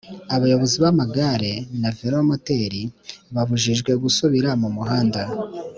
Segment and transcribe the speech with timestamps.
[0.35, 2.81] abayobozi b ‘amagare na velomoteri
[3.35, 5.21] babujijwe gusubira mumuhanda.